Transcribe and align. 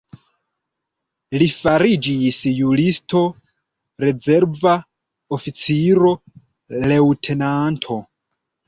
Li 1.41 1.47
fariĝis 1.57 2.39
juristo, 2.61 3.23
rezerva 4.07 4.75
oficiro, 5.39 6.19
leŭtenanto. 6.93 8.05